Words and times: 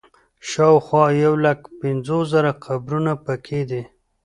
شاوخوا 0.49 1.05
یو 1.23 1.33
لک 1.45 1.59
پنځوس 1.79 2.25
زره 2.33 2.51
قبرونه 2.65 3.13
په 3.25 3.33
کې 3.45 3.61
دي. 3.69 3.83